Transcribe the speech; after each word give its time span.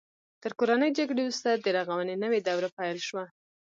تر 0.41 0.51
کورنۍ 0.59 0.89
جګړې 0.99 1.21
وروسته 1.25 1.49
د 1.53 1.65
رغونې 1.77 2.15
نوې 2.23 2.39
دوره 2.47 2.67
پیل 2.77 2.97
شوه. 3.07 3.25